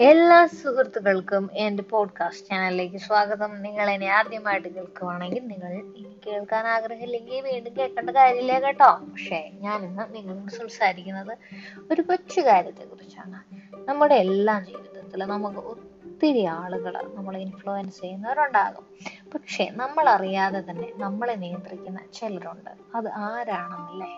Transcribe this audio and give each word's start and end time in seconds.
എല്ലാ 0.00 0.46
സുഹൃത്തുക്കൾക്കും 0.46 1.50
എന്റെ 1.52 1.82
പോഡ്കാസ്റ്റ് 1.82 2.48
ചാനലിലേക്ക് 2.48 2.96
സ്വാഗതം. 2.96 3.62
നിങ്ങൾ 3.62 3.90
എന്നെ 3.90 4.06
ആദ്യമായിട്ട് 4.06 4.68
കേൾക്കുവാണെങ്കിൽ 4.68 5.46
നിങ്ങൾ 5.46 5.72
ഇനി 5.72 6.20
കേൾക്കാൻ 6.26 6.66
ആഗ്രഹമില്ലെങ്കിൽ 6.66 7.40
വീണ്ടും 7.40 7.76
കേൾക്കേണ്ട 7.76 8.10
കാര്യമില്ല 8.10 8.60
കേട്ടോ. 8.60 8.90
പക്ഷേ 8.94 9.50
ഞാനിന്ന് 9.52 10.14
നിങ്ങളോട് 10.14 10.50
സംസാരിക്കുന്നത് 10.50 11.38
ഒരു 11.92 12.00
കൊച്ചു 12.00 12.40
കാര്യത്തെ 12.40 12.84
കുറിച്ചാണ് 12.84 13.40
നമ്മുടെ 13.88 14.14
എല്ലാ 14.14 14.60
ജീവിതത്തിലും 14.60 15.28
നമുക്ക് 15.28 15.58
ഒത്തിരി 15.58 16.44
ആളുകൾ 16.44 17.10
നമ്മളെ 17.14 17.38
ഇൻഫ്ലുവൻസ് 17.38 18.00
ചെയ്യുന്നവരുണ്ടാകും. 18.00 18.86
പക്ഷേ 19.34 19.70
നമ്മൾ 19.72 20.08
അറിയാതെ 20.08 20.60
തന്നെ 20.60 20.92
നമ്മളെ 20.96 21.34
നിയന്ത്രിക്കുന്ന 21.34 22.00
ചിലരുണ്ട്. 22.14 22.70
അത് 22.94 23.08
ആരാണെന്നല്ലേ 23.08 24.12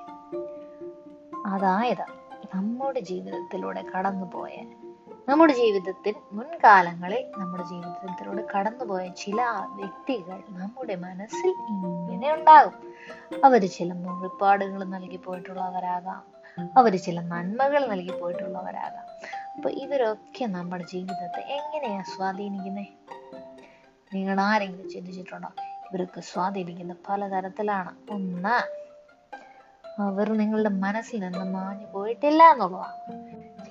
അതായത് 1.46 2.20
നമ്മുടെ 2.54 3.00
ജീവിതത്തിലൂടെ 3.00 3.84
കടന്നുപോയ 3.98 4.52
നമ്മുടെ 5.30 5.52
ജീവിതത്തിൽ 5.52 6.14
മുൻകാലങ്ങളിൽ 6.32 7.32
നമ്മുടെ 7.38 7.62
ജീവിതത്തിലൂടെ 7.62 8.46
കടന്നുപോയ 8.56 9.08
ചില 9.08 9.42
വ്യക്തികൾ 9.68 10.42
നമ്മുടെ 10.48 10.94
മനസ്സിൽ 10.94 11.48
ഇങ്ങനെ 11.48 12.34
ഉണ്ടാകും. 12.34 12.72
അവർ 13.44 13.66
ചില 13.66 13.92
മുറിപ്പാടുകൾ 13.92 14.84
നൽകി 14.84 15.16
പോയിട്ടുള്ളവരാകാം. 15.16 16.22
അവർ 16.76 16.96
ചില 16.96 17.20
നന്മകൾ 17.20 17.86
നൽകി 17.86 18.20
പോയിട്ടുള്ളവരാകാം. 18.20 19.04
അപ്പൊ 19.56 19.70
ഇവരൊക്കെ 19.70 20.44
നമ്മുടെ 20.44 20.84
ജീവിതത്തെ 20.84 21.40
എങ്ങനെയാ 21.40 22.02
സ്വാധീനിക്കുന്നത് 22.02 22.86
നിങ്ങൾ 24.14 24.40
ആരെങ്കിലും 24.40 24.90
ചിന്തിച്ചിട്ടുണ്ടോ? 24.90 25.48
ഇവരൊക്കെ 25.60 26.20
സ്വാധീനിക്കുന്ന 26.20 26.94
പലതരത്തിലാണ്. 27.08 28.12
ഒന്ന് 28.12 28.80
അവർ 30.00 30.32
നിങ്ങളുടെ 30.32 30.68
മനസ്സിൽ 30.68 31.18
നിന്ന് 31.18 31.44
മാഞ്ഞു 31.44 31.86
പോയിട്ടില്ല 31.86 32.42
എന്നുള്ളതാണ്. 32.42 33.19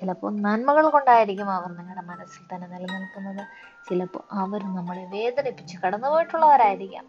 ചിലപ്പോൾ 0.00 0.40
നന്മകൾ 0.40 0.88
കൊണ്ടായിരിക്കും 0.88 1.50
അവർ 1.50 1.68
നിങ്ങളുടെ 1.68 2.02
മനസ്സിൽ 2.02 2.54
തന്നെ 2.54 2.68
നിലനിൽക്കുന്നത്. 2.68 3.46
ചിലപ്പോൾ 3.88 4.22
അവർ 4.32 4.64
നമ്മളെ 4.64 5.04
വേദനിപ്പിച്ച് 5.04 5.78
കടന്നുപോയിട്ടുള്ളവരായിരിക്കാം. 5.78 7.06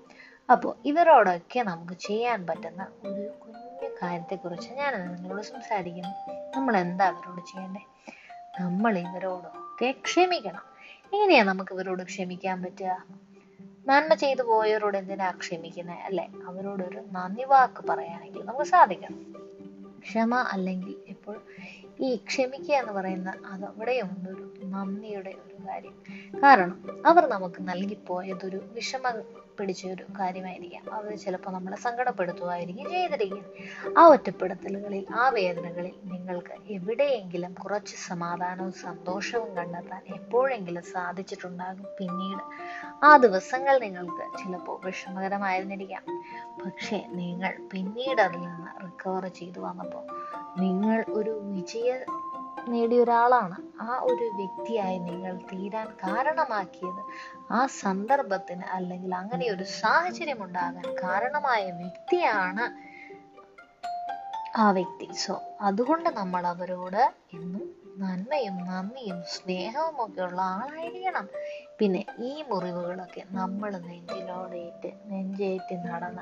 അപ്പോൾ 0.51 0.75
ഇവരോടൊക്കെ 0.85 1.59
നമുക്ക് 1.59 1.93
ചെയ്യാൻ 1.93 2.47
പറ്റുന്ന 2.47 2.87
ഒരു 3.03 3.27
കുഞ്ഞു 3.27 3.89
കാര്യത്തെക്കുറിച്ച് 4.03 4.71
ഞാൻ 4.71 5.15
നിങ്ങളോട് 5.15 5.41
സംസാരിക്കുന്നു. 5.41 6.31
നമ്മൾ 6.55 6.77
എന്താ 6.77 7.07
അവരോട് 7.07 7.41
ചെയ്യേണ്ടേ? 7.41 7.85
നമ്മൾ 8.59 8.97
ഇവരോടൊക്കെ 8.97 9.95
ക്ഷമിക്കണം. 10.05 10.61
എങ്ങനെയാ 11.13 11.43
നമുക്ക് 11.43 11.73
ഇവരോട് 11.73 12.03
ക്ഷമിക്കാൻ 12.03 12.63
പറ്റുക? 12.63 13.05
നന്മ 13.87 14.13
ചെയ്തു 14.13 14.41
പോയവരോട് 14.41 14.97
എന്തിനാ 14.97 15.31
ക്ഷമിക്കുന്നത് 15.31 15.97
അല്ലെ? 15.97 16.27
അവരോടൊരു 16.47 17.03
നന്ദി 17.11 17.43
വാക്ക് 17.43 17.87
പറയുകയാണെങ്കിൽ 17.89 18.45
നമുക്ക് 18.45 18.65
സാധിക്കണം. 18.65 19.35
ക്ഷമ 19.99 20.35
അല്ലെങ്കിൽ 20.35 20.95
ഇപ്പോൾ 21.07 21.41
ഈ 22.01 22.15
ക്ഷമിക്കുക 22.15 22.75
എന്ന് 22.75 22.93
പറയുന്ന 22.93 23.33
അത് 23.45 23.65
ഉണ്ട് 24.01 24.29
ഒരു 24.29 24.51
നന്ദിയുടെ 24.65 25.29
ഒരു 25.29 25.67
കാര്യം. 25.67 25.95
കാരണം 26.43 27.03
അവർ 27.05 27.25
നമുക്ക് 27.25 27.55
നൽകിപ്പോയതൊരു 27.61 28.61
വിഷമ 28.73 29.21
പിടിച്ച 29.59 29.85
ഒരു 29.85 30.03
കാര്യമായിരിക്കാം. 30.19 30.93
അവർ 30.93 31.15
ചിലപ്പോൾ 31.15 31.51
നമ്മളെ 31.51 31.77
സങ്കടപ്പെടുത്തുമായിരിക്കും 31.77 32.89
ചെയ്തിരിക്കുന്നത് 32.89 33.97
ആ 33.99 34.07
ഒറ്റപ്പെടുത്തലുകളിൽ 34.07 35.05
ആ 35.15 35.29
വേദനകളിൽ 35.29 35.91
നിങ്ങൾക്ക് 36.03 36.73
എവിടെയെങ്കിലും 36.73 37.53
കുറച്ച് 37.53 37.95
സമാധാനവും 38.07 38.71
സന്തോഷവും 38.71 39.55
കണ്ടെത്താൻ 39.55 40.01
എപ്പോഴെങ്കിലും 40.15 40.83
സാധിച്ചിട്ടുണ്ടാകും 40.83 41.87
പിന്നീട്. 41.99 42.43
ആ 43.05 43.17
ദിവസങ്ങൾ 43.17 43.79
നിങ്ങൾക്ക് 43.79 44.43
ചിലപ്പോൾ 44.43 44.85
വിഷമകരമായിരുന്നിരിക്കാം. 44.85 46.03
പക്ഷേ 46.65 47.05
നിങ്ങൾ 47.09 47.69
പിന്നീട് 47.73 48.21
അതിൽ 48.21 48.39
നിന്ന് 48.39 48.83
റിക്കവർ 48.83 49.27
ചെയ്തു 49.27 49.59
വന്നപ്പോൾ 49.59 50.03
നിങ്ങൾ 50.59 51.05
ഒരു 51.09 51.41
വിജയ 51.43 52.05
നേടിയ 52.69 53.03
ഒരാളാണ്. 53.03 53.81
ആ 53.81 53.99
ഒരു 54.03 54.23
വ്യക്തിയായി 54.23 54.97
നിങ്ങൾ 54.97 55.37
തീരാൻ 55.37 55.87
കാരണമാക്കിയത്. 55.87 57.01
ആ 57.51 57.65
സന്ദർഭത്തിന് 57.65 58.61
അല്ലെങ്കിൽ 58.61 59.15
അങ്ങനെ 59.15 59.51
ഒരു 59.51 59.63
സാഹചര്യം 59.63 60.43
ഉണ്ടാകാൻ 60.43 60.95
കാരണമായ 61.03 61.71
വ്യക്തിയാണ് 61.71 62.91
ആ 64.57 64.71
വ്യക്തി. 64.71 65.07
സോ 65.13 65.41
അതുകൊണ്ട് 65.61 66.09
നമ്മൾ 66.09 66.47
അവരോട് 66.47 67.13
എന്നും 67.33 67.80
നന്മയും 68.01 68.57
നന്ദിയും 68.65 69.23
സ്നേഹവും 69.25 70.05
ഒക്കെ 70.05 70.21
ഉള്ള 70.21 70.41
ആളായിരിക്കണം. 70.51 71.25
പിന്നെ 71.79 72.05
ഈ 72.19 72.41
മുറിവുകളൊക്കെ 72.41 73.23
നമ്മൾ 73.31 73.71
നെഞ്ചിലോടേറ്റ് 73.87 74.91
നെഞ്ചേറ്റ് 75.11 75.75
നടന്ന 75.85 76.21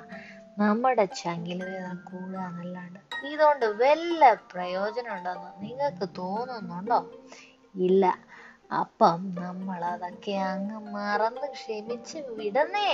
നമ്മുടെ 0.57 1.05
ചങ്കിൽ 1.19 1.63
വേദന 1.63 1.97
കൂടുക 2.11 2.39
എന്നല്ലാണ്ട് 2.41 2.99
ഇതുകൊണ്ട് 3.27 3.65
വല്ല 3.81 4.33
പ്രയോജനം 4.51 5.13
ഉണ്ടെന്ന് 5.17 5.63
നിങ്ങൾക്ക് 5.63 6.09
തോന്നുന്നുണ്ടോ? 6.17 6.99
ഇല്ല. 7.75 8.05
അപ്പം 8.71 9.19
നമ്മൾ 9.35 9.85
അതൊക്കെ 9.85 10.31
അങ്ങ് 10.31 10.79
മറന്ന് 10.93 11.47
ക്ഷമിച്ച് 11.53 12.17
വിടന്നേ 12.37 12.91